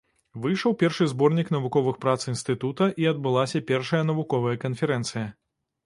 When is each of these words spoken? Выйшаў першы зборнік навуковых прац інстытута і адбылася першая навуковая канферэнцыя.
Выйшаў 0.45 0.71
першы 0.83 1.07
зборнік 1.11 1.51
навуковых 1.57 2.01
прац 2.07 2.19
інстытута 2.33 2.91
і 3.05 3.09
адбылася 3.13 3.65
першая 3.71 4.03
навуковая 4.13 4.59
канферэнцыя. 4.69 5.27